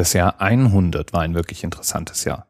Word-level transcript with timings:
Das 0.00 0.14
Jahr 0.14 0.40
100 0.40 1.12
war 1.12 1.20
ein 1.20 1.34
wirklich 1.34 1.62
interessantes 1.62 2.24
Jahr. 2.24 2.46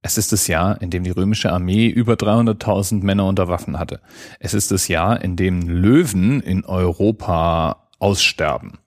Es 0.00 0.16
ist 0.16 0.32
das 0.32 0.46
Jahr, 0.46 0.80
in 0.80 0.88
dem 0.88 1.04
die 1.04 1.10
römische 1.10 1.52
Armee 1.52 1.86
über 1.86 2.14
300.000 2.14 3.04
Männer 3.04 3.26
unter 3.26 3.46
Waffen 3.46 3.78
hatte. 3.78 4.00
Es 4.40 4.54
ist 4.54 4.70
das 4.70 4.88
Jahr, 4.88 5.20
in 5.20 5.36
dem 5.36 5.68
Löwen 5.68 6.40
in 6.40 6.64
Europa 6.64 7.90
aussterben. 7.98 8.78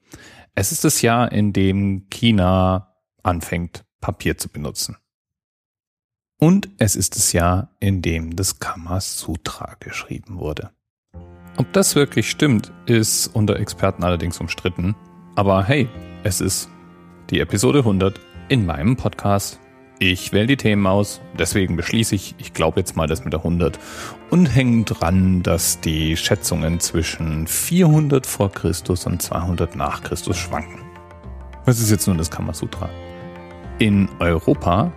Es 0.55 0.71
ist 0.71 0.83
das 0.83 1.03
Jahr, 1.03 1.31
in 1.31 1.53
dem 1.53 2.09
China 2.09 2.95
anfängt, 3.21 3.85
Papier 3.99 4.35
zu 4.35 4.49
benutzen. 4.49 4.97
Und 6.39 6.71
es 6.79 6.95
ist 6.95 7.15
das 7.15 7.33
Jahr, 7.33 7.69
in 7.79 8.01
dem 8.01 8.35
das 8.35 8.57
Kama 8.57 8.99
Sutra 8.99 9.75
geschrieben 9.79 10.39
wurde. 10.39 10.71
Ob 11.57 11.71
das 11.71 11.93
wirklich 11.93 12.31
stimmt, 12.31 12.71
ist 12.87 13.27
unter 13.27 13.59
Experten 13.59 14.03
allerdings 14.03 14.39
umstritten. 14.39 14.95
Aber 15.35 15.63
hey, 15.63 15.87
es 16.23 16.41
ist 16.41 16.70
die 17.31 17.39
Episode 17.39 17.79
100 17.79 18.19
in 18.49 18.65
meinem 18.65 18.97
Podcast. 18.97 19.59
Ich 19.99 20.33
wähle 20.33 20.47
die 20.47 20.57
Themen 20.57 20.85
aus, 20.85 21.21
deswegen 21.39 21.77
beschließe 21.77 22.13
ich, 22.13 22.35
ich 22.39 22.53
glaube 22.53 22.81
jetzt 22.81 22.97
mal 22.97 23.07
das 23.07 23.23
mit 23.23 23.31
der 23.31 23.39
100 23.39 23.79
und 24.29 24.47
hänge 24.47 24.83
dran, 24.83 25.41
dass 25.41 25.79
die 25.79 26.17
Schätzungen 26.17 26.81
zwischen 26.81 27.47
400 27.47 28.27
vor 28.27 28.51
Christus 28.51 29.05
und 29.05 29.21
200 29.21 29.77
nach 29.77 30.03
Christus 30.03 30.37
schwanken. 30.37 30.81
Was 31.63 31.79
ist 31.79 31.89
jetzt 31.89 32.07
nun 32.07 32.17
das 32.17 32.29
Kamasutra? 32.29 32.89
In 33.79 34.09
Europa 34.19 34.91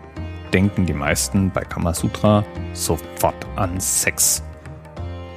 denken 0.53 0.87
die 0.87 0.93
meisten 0.93 1.53
bei 1.53 1.61
Kamasutra 1.61 2.45
sofort 2.73 3.47
an 3.55 3.79
Sex. 3.79 4.43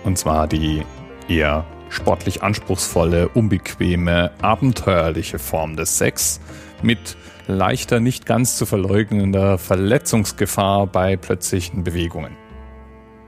Und 0.04 0.18
zwar 0.18 0.48
die 0.48 0.82
eher 1.28 1.64
sportlich 1.90 2.44
anspruchsvolle, 2.44 3.30
unbequeme, 3.30 4.32
abenteuerliche 4.42 5.40
Form 5.40 5.76
des 5.76 5.98
Sex 5.98 6.40
mit 6.82 7.18
leichter, 7.48 8.00
nicht 8.00 8.26
ganz 8.26 8.58
zu 8.58 8.66
verleugnender 8.66 9.58
Verletzungsgefahr 9.58 10.88
bei 10.88 11.16
plötzlichen 11.18 11.84
Bewegungen. 11.84 12.36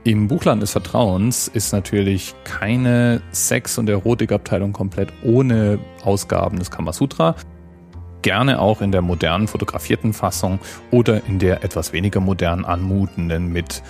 Im 0.02 0.28
Buchland 0.28 0.62
des 0.62 0.72
Vertrauens 0.72 1.48
ist 1.48 1.72
natürlich 1.72 2.34
keine 2.44 3.20
Sex- 3.32 3.76
und 3.76 3.88
Erotikabteilung 3.88 4.72
komplett 4.72 5.12
ohne 5.22 5.78
Ausgaben 6.04 6.58
des 6.58 6.70
Kamasutra. 6.70 7.36
Gerne 8.22 8.60
auch 8.60 8.80
in 8.80 8.92
der 8.92 9.02
modernen 9.02 9.46
fotografierten 9.46 10.14
Fassung 10.14 10.58
oder 10.90 11.22
in 11.26 11.38
der 11.38 11.64
etwas 11.64 11.92
weniger 11.92 12.20
modern 12.20 12.64
anmutenden 12.64 13.52
mit 13.52 13.82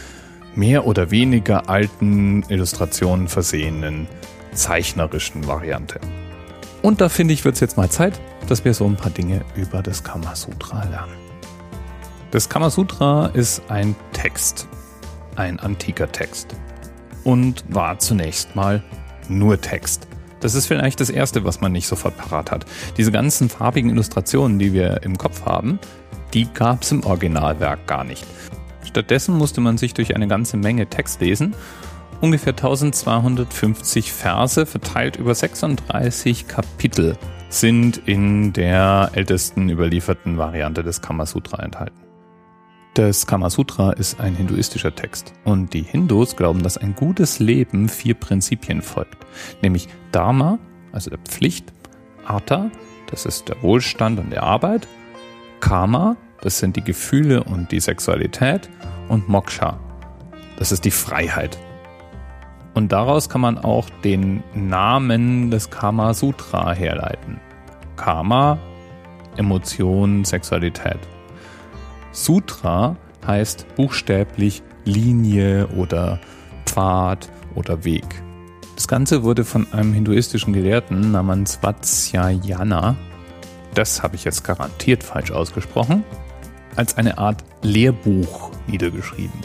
mehr 0.57 0.85
oder 0.87 1.13
weniger 1.13 1.69
alten 1.69 2.45
Illustrationen 2.49 3.29
versehenen 3.29 4.09
zeichnerischen 4.53 5.47
Variante. 5.47 6.01
Und 6.83 7.01
da 7.01 7.09
finde 7.09 7.35
ich, 7.35 7.45
wird 7.45 7.55
es 7.55 7.61
jetzt 7.61 7.77
mal 7.77 7.91
Zeit, 7.91 8.21
dass 8.49 8.65
wir 8.65 8.75
so 8.75 8.87
ein 8.87 8.97
paar 8.97 9.11
Dinge 9.11 9.43
über 9.55 9.83
das 9.83 10.03
Kamasutra 10.03 10.85
lernen. 10.85 11.15
Das 12.31 12.49
Kamasutra 12.49 13.27
ist 13.35 13.63
ein 13.69 13.95
Text, 14.13 14.69
ein 15.37 15.59
antiker 15.59 16.11
Text 16.11 16.55
und 17.25 17.65
war 17.69 17.99
zunächst 17.99 18.57
mal 18.57 18.83
nur 19.29 19.61
Text. 19.61 20.07
Das 20.41 20.55
ist 20.55 20.67
vielleicht 20.67 21.01
das 21.01 21.11
Erste, 21.11 21.45
was 21.45 21.61
man 21.61 21.73
nicht 21.73 21.87
sofort 21.87 22.17
parat 22.17 22.51
hat. 22.51 22.65
Diese 22.97 23.13
ganzen 23.13 23.49
farbigen 23.49 23.91
Illustrationen, 23.91 24.59
die 24.59 24.73
wir 24.73 25.03
im 25.03 25.19
Kopf 25.19 25.45
haben, 25.45 25.79
die 26.33 26.47
gab 26.53 26.83
es 26.83 26.93
im 26.93 27.05
Originalwerk 27.05 27.87
gar 27.87 28.05
nicht. 28.05 28.25
Stattdessen 28.85 29.37
musste 29.37 29.61
man 29.61 29.77
sich 29.77 29.93
durch 29.95 30.17
eine 30.17 30.27
ganze 30.27 30.57
Menge 30.57 30.87
Text 30.87 31.21
lesen 31.21 31.55
ungefähr 32.21 32.53
1250 32.53 34.13
Verse 34.13 34.67
verteilt 34.67 35.17
über 35.17 35.35
36 35.35 36.49
Kapitel 36.49 37.17
sind 37.49 38.01
in 38.07 38.53
der 38.53 39.11
ältesten 39.15 39.69
überlieferten 39.69 40.39
Variante 40.39 40.85
des 40.85 41.03
Kamasutra 41.03 41.63
enthalten. 41.63 41.99
Das 42.95 43.27
Kamasutra 43.27 43.93
ist 43.93 44.21
ein 44.21 44.35
hinduistischer 44.35 44.95
Text 44.95 45.33
und 45.45 45.73
die 45.75 45.83
Hindus 45.83 46.37
glauben, 46.37 46.63
dass 46.63 46.77
ein 46.77 46.95
gutes 46.95 47.39
Leben 47.39 47.89
vier 47.89 48.15
Prinzipien 48.15 48.83
folgt, 48.83 49.27
nämlich 49.63 49.89
Dharma, 50.13 50.59
also 50.93 51.11
der 51.11 51.19
Pflicht, 51.19 51.73
Artha, 52.25 52.71
das 53.11 53.27
ist 53.27 53.49
der 53.49 53.63
Wohlstand 53.63 54.19
und 54.21 54.31
der 54.31 54.43
Arbeit, 54.43 54.87
Karma, 55.61 56.17
das 56.41 56.59
sind 56.59 56.77
die 56.77 56.85
Gefühle 56.85 57.45
und 57.45 57.71
die 57.73 57.81
Sexualität 57.81 58.69
und 59.09 59.29
Moksha, 59.29 59.79
das 60.57 60.73
ist 60.73 60.85
die 60.85 60.91
Freiheit 60.91 61.59
und 62.75 62.93
daraus 62.93 63.29
kann 63.29 63.41
man 63.41 63.59
auch 63.59 63.89
den 64.05 64.43
Namen 64.55 65.51
des 65.51 65.71
Kama 65.71 66.15
Sutra 66.15 66.73
herleiten. 66.73 67.41
Karma, 67.97 68.59
Emotion, 69.37 70.25
Sexualität. 70.25 70.99
Sutra 72.13 72.97
heißt 73.27 73.67
buchstäblich 73.77 74.63
Linie 74.85 75.69
oder 75.69 76.21
Pfad 76.67 77.29
oder 77.55 77.85
Weg. 77.85 78.07
Das 78.77 78.89
Ganze 78.89 79.23
wurde 79.23 79.45
von 79.45 79.71
einem 79.73 79.93
hinduistischen 79.93 80.53
Gelehrten 80.53 81.13
namens 81.13 81.57
Vatsyayana, 81.57 82.97
das 83.75 84.03
habe 84.03 84.17
ich 84.17 84.25
jetzt 84.25 84.43
garantiert 84.43 85.05
falsch 85.05 85.31
ausgesprochen, 85.31 86.05
als 86.77 86.97
eine 86.97 87.19
Art 87.19 87.45
Lehrbuch 87.63 88.51
niedergeschrieben. 88.67 89.39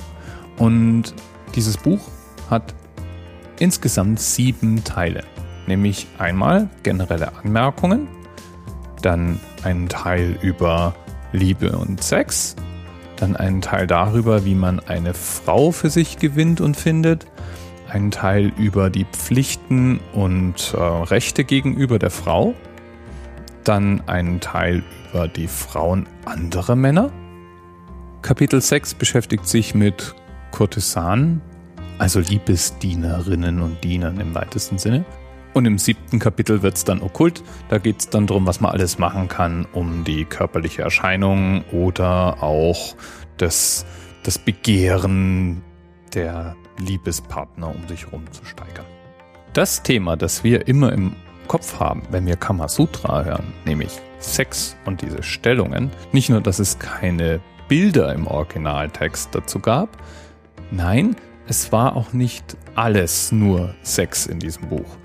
Und 0.57 1.13
dieses 1.53 1.77
Buch 1.77 1.99
hat 2.49 2.73
insgesamt 3.59 4.19
sieben 4.19 4.83
Teile. 4.83 5.23
Nämlich 5.67 6.07
einmal 6.17 6.69
generelle 6.83 7.35
Anmerkungen, 7.37 8.07
dann 9.01 9.39
einen 9.63 9.89
Teil 9.89 10.37
über 10.41 10.95
Liebe 11.31 11.77
und 11.77 12.03
Sex, 12.03 12.55
dann 13.17 13.35
einen 13.35 13.61
Teil 13.61 13.87
darüber, 13.87 14.45
wie 14.45 14.55
man 14.55 14.79
eine 14.79 15.13
Frau 15.13 15.71
für 15.71 15.89
sich 15.89 16.17
gewinnt 16.17 16.61
und 16.61 16.77
findet, 16.77 17.25
einen 17.89 18.11
Teil 18.11 18.51
über 18.57 18.89
die 18.89 19.05
Pflichten 19.05 19.99
und 20.13 20.73
äh, 20.73 20.81
Rechte 20.81 21.43
gegenüber 21.43 21.99
der 21.99 22.09
Frau, 22.09 22.53
dann 23.63 24.01
einen 24.07 24.39
Teil 24.39 24.83
über 25.11 25.27
die 25.27 25.47
Frauen 25.47 26.07
anderer 26.25 26.75
Männer. 26.75 27.11
Kapitel 28.21 28.59
6 28.61 28.95
beschäftigt 28.95 29.47
sich 29.47 29.75
mit 29.75 30.15
Kurtisanen, 30.51 31.41
also 31.97 32.19
Liebesdienerinnen 32.19 33.61
und 33.61 33.83
Dienern 33.83 34.19
im 34.19 34.35
weitesten 34.35 34.77
Sinne. 34.77 35.05
Und 35.53 35.65
im 35.65 35.77
siebten 35.77 36.19
Kapitel 36.19 36.63
wird 36.63 36.75
es 36.75 36.83
dann 36.83 37.01
okkult. 37.01 37.41
Da 37.69 37.77
geht 37.77 37.99
es 38.01 38.09
dann 38.09 38.27
darum, 38.27 38.45
was 38.45 38.59
man 38.59 38.71
alles 38.71 38.99
machen 38.99 39.29
kann, 39.29 39.65
um 39.71 40.03
die 40.03 40.25
körperliche 40.25 40.81
Erscheinung 40.81 41.63
oder 41.71 42.43
auch 42.43 42.95
das, 43.37 43.85
das 44.23 44.37
Begehren 44.37 45.61
der 46.13 46.57
Liebespartner 46.77 47.73
um 47.73 47.87
sich 47.87 48.05
herum 48.05 48.23
zu 48.31 48.43
steigern. 48.43 48.85
Das 49.53 49.81
Thema, 49.81 50.17
das 50.17 50.43
wir 50.43 50.67
immer 50.67 50.91
im 50.91 51.15
Kopf 51.47 51.79
haben, 51.79 52.01
wenn 52.11 52.25
wir 52.25 52.35
Kamasutra 52.35 53.23
hören, 53.23 53.53
nämlich 53.63 53.91
Sex 54.19 54.75
und 54.85 55.01
diese 55.01 55.23
Stellungen, 55.23 55.91
nicht 56.11 56.29
nur, 56.29 56.41
dass 56.41 56.59
es 56.59 56.79
keine 56.79 57.39
Bilder 57.69 58.13
im 58.13 58.27
Originaltext 58.27 59.29
dazu 59.33 59.59
gab, 59.59 59.89
nein, 60.71 61.15
es 61.47 61.71
war 61.71 61.95
auch 61.95 62.13
nicht 62.13 62.57
alles 62.75 63.31
nur 63.31 63.75
Sex 63.83 64.25
in 64.25 64.39
diesem 64.39 64.67
Buch. 64.69 64.97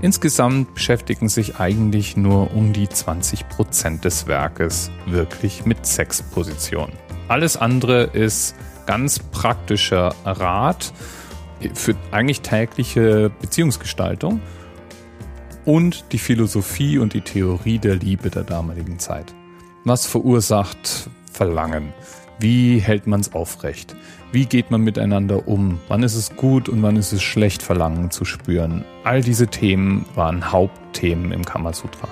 Insgesamt 0.00 0.74
beschäftigen 0.74 1.28
sich 1.28 1.58
eigentlich 1.58 2.16
nur 2.16 2.54
um 2.54 2.72
die 2.72 2.88
20 2.88 3.48
Prozent 3.48 4.04
des 4.04 4.28
Werkes 4.28 4.90
wirklich 5.06 5.64
mit 5.64 5.84
Sexpositionen. 5.86 6.94
Alles 7.26 7.56
andere 7.56 8.04
ist 8.04 8.54
ganz 8.86 9.18
praktischer 9.18 10.14
Rat 10.24 10.92
für 11.74 11.96
eigentlich 12.12 12.42
tägliche 12.42 13.30
Beziehungsgestaltung 13.40 14.40
und 15.64 16.12
die 16.12 16.18
Philosophie 16.18 16.98
und 16.98 17.12
die 17.12 17.20
Theorie 17.20 17.80
der 17.80 17.96
Liebe 17.96 18.30
der 18.30 18.44
damaligen 18.44 19.00
Zeit. 19.00 19.34
Was 19.84 20.06
verursacht 20.06 21.10
Verlangen? 21.32 21.92
Wie 22.38 22.78
hält 22.78 23.08
man 23.08 23.20
es 23.20 23.32
aufrecht? 23.32 23.96
Wie 24.30 24.44
geht 24.44 24.70
man 24.70 24.82
miteinander 24.82 25.48
um? 25.48 25.80
Wann 25.88 26.02
ist 26.02 26.14
es 26.14 26.36
gut 26.36 26.68
und 26.68 26.82
wann 26.82 26.96
ist 26.96 27.12
es 27.12 27.22
schlecht, 27.22 27.62
Verlangen 27.62 28.10
zu 28.10 28.26
spüren? 28.26 28.84
All 29.02 29.22
diese 29.22 29.46
Themen 29.46 30.04
waren 30.14 30.52
Hauptthemen 30.52 31.32
im 31.32 31.46
Kamasutra. 31.46 32.08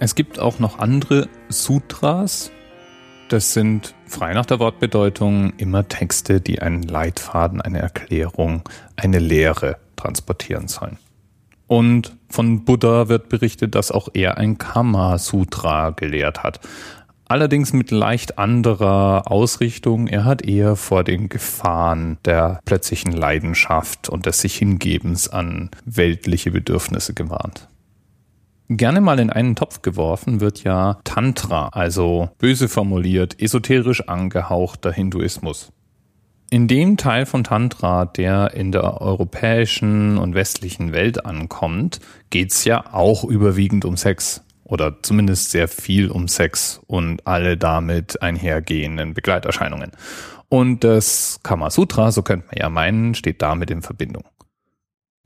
Es 0.00 0.14
gibt 0.14 0.38
auch 0.38 0.58
noch 0.58 0.78
andere 0.78 1.30
Sutras. 1.48 2.50
Das 3.30 3.54
sind 3.54 3.94
frei 4.06 4.34
nach 4.34 4.44
der 4.44 4.60
Wortbedeutung 4.60 5.54
immer 5.56 5.88
Texte, 5.88 6.42
die 6.42 6.60
einen 6.60 6.82
Leitfaden, 6.82 7.62
eine 7.62 7.78
Erklärung, 7.78 8.62
eine 8.96 9.18
Lehre 9.18 9.78
transportieren 9.96 10.68
sollen. 10.68 10.98
Und 11.66 12.16
von 12.28 12.66
Buddha 12.66 13.08
wird 13.08 13.30
berichtet, 13.30 13.74
dass 13.74 13.90
auch 13.90 14.08
er 14.12 14.36
ein 14.36 14.58
Kama-Sutra 14.58 15.90
gelehrt 15.90 16.42
hat 16.42 16.60
allerdings 17.28 17.72
mit 17.72 17.90
leicht 17.90 18.38
anderer 18.38 19.30
Ausrichtung. 19.30 20.08
Er 20.08 20.24
hat 20.24 20.42
eher 20.42 20.76
vor 20.76 21.04
den 21.04 21.28
Gefahren 21.28 22.18
der 22.24 22.60
plötzlichen 22.64 23.12
Leidenschaft 23.12 24.08
und 24.08 24.26
des 24.26 24.40
sich 24.40 24.56
Hingebens 24.56 25.28
an 25.28 25.70
weltliche 25.84 26.50
Bedürfnisse 26.50 27.14
gewarnt. 27.14 27.68
Gerne 28.70 29.00
mal 29.00 29.18
in 29.18 29.30
einen 29.30 29.56
Topf 29.56 29.80
geworfen 29.80 30.40
wird 30.40 30.62
ja 30.62 30.98
Tantra, 31.04 31.68
also 31.68 32.28
böse 32.38 32.68
formuliert, 32.68 33.40
esoterisch 33.40 34.08
angehauchter 34.08 34.92
Hinduismus. 34.92 35.72
In 36.50 36.66
dem 36.66 36.96
Teil 36.96 37.26
von 37.26 37.44
Tantra, 37.44 38.04
der 38.06 38.54
in 38.54 38.72
der 38.72 39.00
europäischen 39.00 40.16
und 40.18 40.34
westlichen 40.34 40.92
Welt 40.92 41.24
ankommt, 41.24 42.00
geht's 42.30 42.64
ja 42.64 42.92
auch 42.92 43.24
überwiegend 43.24 43.84
um 43.84 43.96
Sex 43.96 44.42
oder 44.68 45.02
zumindest 45.02 45.50
sehr 45.50 45.66
viel 45.66 46.10
um 46.10 46.28
Sex 46.28 46.80
und 46.86 47.26
alle 47.26 47.56
damit 47.56 48.22
einhergehenden 48.22 49.14
Begleiterscheinungen. 49.14 49.92
Und 50.48 50.84
das 50.84 51.40
Kamasutra, 51.42 52.12
so 52.12 52.22
könnte 52.22 52.46
man 52.46 52.58
ja 52.58 52.68
meinen, 52.70 53.14
steht 53.14 53.42
damit 53.42 53.70
in 53.70 53.82
Verbindung. 53.82 54.24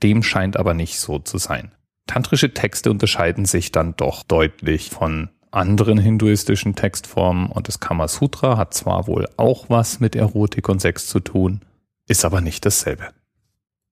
Dem 0.01 0.23
scheint 0.23 0.57
aber 0.57 0.73
nicht 0.73 0.99
so 0.99 1.19
zu 1.19 1.37
sein. 1.37 1.71
Tantrische 2.07 2.53
Texte 2.53 2.91
unterscheiden 2.91 3.45
sich 3.45 3.71
dann 3.71 3.95
doch 3.95 4.23
deutlich 4.23 4.89
von 4.89 5.29
anderen 5.51 5.97
hinduistischen 5.97 6.75
Textformen 6.75 7.47
und 7.47 7.67
das 7.67 7.79
Kamasutra 7.79 8.57
hat 8.57 8.73
zwar 8.73 9.07
wohl 9.07 9.27
auch 9.37 9.69
was 9.69 9.99
mit 9.99 10.15
Erotik 10.15 10.67
und 10.67 10.79
Sex 10.79 11.07
zu 11.07 11.19
tun, 11.19 11.61
ist 12.07 12.25
aber 12.25 12.41
nicht 12.41 12.65
dasselbe. 12.65 13.09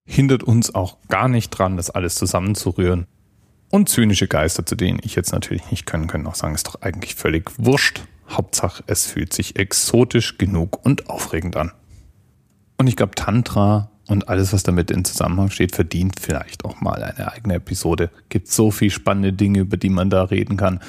Hindert 0.06 0.44
uns 0.44 0.74
auch 0.74 0.98
gar 1.08 1.28
nicht 1.28 1.52
dran, 1.52 1.78
das 1.78 1.90
alles 1.90 2.16
zusammenzurühren. 2.16 3.08
Und 3.72 3.88
zynische 3.88 4.28
Geister, 4.28 4.66
zu 4.66 4.76
denen 4.76 5.00
ich 5.02 5.16
jetzt 5.16 5.32
natürlich 5.32 5.72
nicht 5.72 5.86
können, 5.86 6.08
können 6.08 6.28
auch 6.28 6.36
sagen, 6.36 6.54
ist 6.54 6.68
doch 6.68 6.82
eigentlich 6.82 7.16
völlig 7.16 7.52
wurscht. 7.58 8.02
Hauptsache, 8.30 8.84
es 8.88 9.06
fühlt 9.06 9.34
sich 9.34 9.56
exotisch 9.58 10.38
genug 10.38 10.86
und 10.86 11.10
aufregend 11.10 11.56
an. 11.56 11.72
Und 12.78 12.88
ich 12.88 12.98
glaube, 12.98 13.16
Tantra 13.16 13.90
und 14.08 14.28
alles, 14.28 14.52
was 14.52 14.64
damit 14.64 14.92
in 14.92 15.06
Zusammenhang 15.06 15.50
steht, 15.52 15.74
verdient 15.74 16.20
vielleicht 16.20 16.66
auch 16.66 16.82
mal 16.82 17.02
eine 17.02 17.32
eigene 17.32 17.56
Episode. 17.56 18.10
Gibt 18.28 18.50
so 18.50 18.72
viel 18.72 18.90
spannende 18.90 19.32
Dinge, 19.32 19.60
über 19.60 19.78
die 19.78 19.90
man 19.90 20.10
da 20.10 20.24
reden 20.24 20.58
kann. 20.58 20.82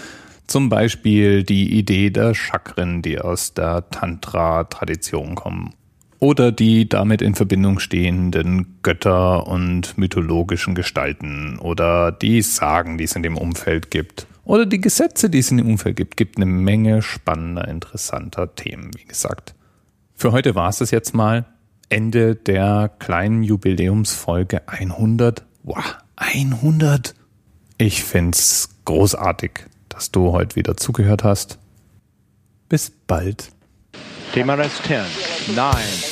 Zum 0.49 0.69
Beispiel 0.69 1.44
die 1.44 1.79
Idee 1.79 2.11
der 2.11 2.34
Chakren, 2.34 3.00
die 3.00 3.20
aus 3.20 3.55
der 3.55 3.88
Tantra-Tradition 3.90 5.37
kommen. 5.37 5.75
Oder 6.22 6.52
die 6.52 6.88
damit 6.88 7.20
in 7.20 7.34
Verbindung 7.34 7.80
stehenden 7.80 8.78
Götter 8.84 9.48
und 9.48 9.98
mythologischen 9.98 10.76
Gestalten. 10.76 11.58
Oder 11.58 12.12
die 12.12 12.42
Sagen, 12.42 12.96
die 12.96 13.02
es 13.02 13.16
in 13.16 13.24
dem 13.24 13.36
Umfeld 13.36 13.90
gibt. 13.90 14.28
Oder 14.44 14.64
die 14.64 14.80
Gesetze, 14.80 15.28
die 15.28 15.40
es 15.40 15.50
in 15.50 15.56
dem 15.56 15.69
Umfeld 15.69 15.96
gibt. 15.96 16.16
Gibt 16.16 16.36
eine 16.36 16.46
Menge 16.46 17.02
spannender, 17.02 17.66
interessanter 17.66 18.54
Themen, 18.54 18.92
wie 18.96 19.04
gesagt. 19.04 19.56
Für 20.14 20.30
heute 20.30 20.54
war 20.54 20.69
es 20.69 20.78
das 20.78 20.92
jetzt 20.92 21.12
mal. 21.12 21.44
Ende 21.88 22.36
der 22.36 22.92
kleinen 23.00 23.42
Jubiläumsfolge 23.42 24.69
100. 24.69 25.42
Wow, 25.64 25.96
100! 26.14 27.16
Ich 27.78 28.04
find's 28.04 28.69
großartig, 28.84 29.66
dass 29.88 30.12
du 30.12 30.30
heute 30.30 30.54
wieder 30.54 30.76
zugehört 30.76 31.24
hast. 31.24 31.58
Bis 32.69 32.92
bald. 33.08 33.50
TMRS 34.32 34.82
10, 34.84 35.56
9, 35.56 35.74
8. 35.74 36.12